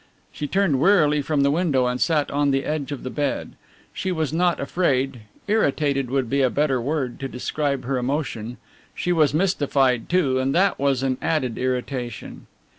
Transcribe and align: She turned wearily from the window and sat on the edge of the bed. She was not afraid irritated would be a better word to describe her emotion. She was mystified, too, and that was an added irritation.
She 0.31 0.47
turned 0.47 0.79
wearily 0.79 1.21
from 1.21 1.41
the 1.43 1.51
window 1.51 1.85
and 1.85 2.01
sat 2.01 2.31
on 2.31 2.49
the 2.49 2.65
edge 2.65 2.91
of 2.91 3.03
the 3.03 3.11
bed. 3.11 3.53
She 3.93 4.11
was 4.11 4.33
not 4.33 4.59
afraid 4.59 5.19
irritated 5.47 6.09
would 6.09 6.27
be 6.27 6.41
a 6.41 6.49
better 6.49 6.81
word 6.81 7.19
to 7.19 7.27
describe 7.27 7.83
her 7.85 7.99
emotion. 7.99 8.57
She 8.95 9.11
was 9.11 9.31
mystified, 9.35 10.09
too, 10.09 10.39
and 10.39 10.55
that 10.55 10.79
was 10.79 11.03
an 11.03 11.19
added 11.21 11.59
irritation. 11.59 12.47